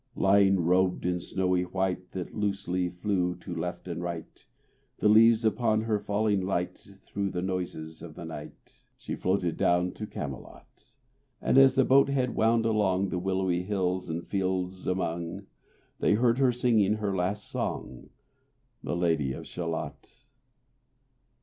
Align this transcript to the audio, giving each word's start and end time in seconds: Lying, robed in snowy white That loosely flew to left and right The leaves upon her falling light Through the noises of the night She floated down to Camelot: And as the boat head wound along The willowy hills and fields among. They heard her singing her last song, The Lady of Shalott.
Lying, 0.15 0.59
robed 0.61 1.05
in 1.05 1.19
snowy 1.19 1.61
white 1.61 2.13
That 2.13 2.33
loosely 2.33 2.89
flew 2.89 3.35
to 3.35 3.53
left 3.53 3.87
and 3.87 4.01
right 4.01 4.47
The 4.97 5.07
leaves 5.07 5.45
upon 5.45 5.81
her 5.81 5.99
falling 5.99 6.41
light 6.41 6.75
Through 7.03 7.29
the 7.29 7.43
noises 7.43 8.01
of 8.01 8.15
the 8.15 8.25
night 8.25 8.79
She 8.97 9.13
floated 9.13 9.57
down 9.57 9.91
to 9.91 10.07
Camelot: 10.07 10.95
And 11.39 11.55
as 11.59 11.75
the 11.75 11.85
boat 11.85 12.09
head 12.09 12.33
wound 12.33 12.65
along 12.65 13.09
The 13.09 13.19
willowy 13.19 13.61
hills 13.61 14.09
and 14.09 14.25
fields 14.25 14.87
among. 14.87 15.45
They 15.99 16.15
heard 16.15 16.39
her 16.39 16.51
singing 16.51 16.93
her 16.95 17.15
last 17.15 17.47
song, 17.47 18.09
The 18.81 18.95
Lady 18.95 19.33
of 19.33 19.45
Shalott. 19.45 20.25